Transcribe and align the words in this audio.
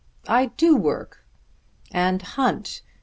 "I 0.27 0.47
do 0.47 0.75
work." 0.75 1.27
"And 1.91 2.23
hunt. 2.23 2.81